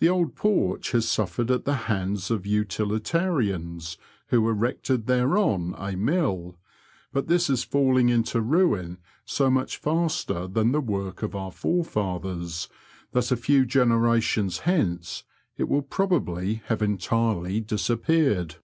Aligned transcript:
The 0.00 0.08
old 0.08 0.34
porch 0.34 0.90
has 0.90 1.08
suffered 1.08 1.52
at 1.52 1.64
the 1.64 1.74
hands 1.86 2.32
of 2.32 2.44
utilitarians 2.46 3.96
who 4.30 4.48
erected 4.48 5.06
thereon 5.06 5.72
a 5.78 5.94
mill; 5.94 6.58
but 7.12 7.28
this 7.28 7.48
is 7.48 7.62
falling 7.62 8.08
into 8.08 8.40
ruin 8.40 8.98
so 9.24 9.48
much 9.48 9.76
faster 9.76 10.48
than 10.48 10.72
the 10.72 10.80
work 10.80 11.22
of 11.22 11.36
our 11.36 11.52
forefathers, 11.52 12.68
that 13.12 13.30
a 13.30 13.36
few 13.36 13.64
generations 13.64 14.58
hence 14.66 15.22
it 15.56 15.68
will 15.68 15.82
probably 15.82 16.62
have 16.66 16.82
entirely 16.82 17.60
disappeared. 17.60 18.56